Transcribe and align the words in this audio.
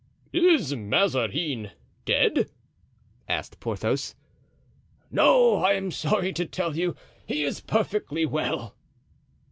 "Is 0.33 0.73
Mazarin 0.75 1.73
dead?" 2.05 2.49
asked 3.29 3.59
Porthos. 3.59 4.15
"No; 5.11 5.57
I 5.57 5.73
am 5.73 5.91
sorry 5.91 6.33
to 6.33 6.45
tell 6.47 6.75
you 6.75 6.95
he 7.27 7.43
is 7.43 7.61
perfectly 7.61 8.25
well." 8.25 8.75